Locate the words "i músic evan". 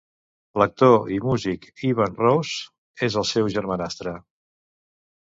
1.17-2.17